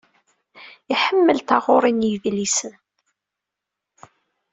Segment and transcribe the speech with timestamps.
[0.93, 2.75] Iḥemmel taɣuṛi n yedlisen.